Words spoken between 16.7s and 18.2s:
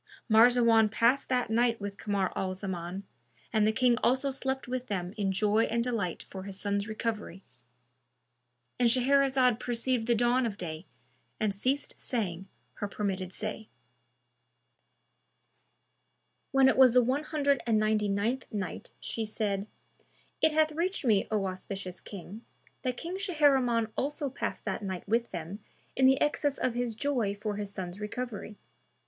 was the One Hundred and Ninety